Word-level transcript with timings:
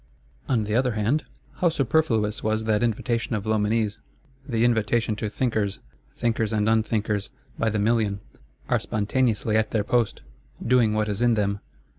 On 0.49 0.63
the 0.63 0.73
other 0.73 0.93
hand, 0.93 1.25
how 1.57 1.69
superfluous 1.69 2.41
was 2.41 2.63
that 2.63 2.81
invitation 2.81 3.35
of 3.35 3.43
Loménie's: 3.43 3.99
the 4.49 4.65
invitation 4.65 5.15
to 5.17 5.29
thinkers! 5.29 5.79
Thinkers 6.15 6.51
and 6.51 6.67
unthinkers, 6.67 7.29
by 7.59 7.69
the 7.69 7.77
million, 7.77 8.19
are 8.67 8.79
spontaneously 8.79 9.55
at 9.55 9.69
their 9.69 9.83
post, 9.83 10.23
doing 10.65 10.95
what 10.95 11.07
is 11.07 11.21
in 11.21 11.35
them. 11.35 11.59